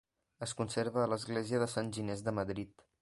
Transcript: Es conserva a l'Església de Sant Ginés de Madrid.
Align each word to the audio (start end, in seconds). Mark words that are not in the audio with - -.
Es 0.45 0.53
conserva 0.61 1.03
a 1.03 1.09
l'Església 1.11 1.59
de 1.65 1.67
Sant 1.75 1.93
Ginés 1.99 2.25
de 2.29 2.35
Madrid. 2.39 2.87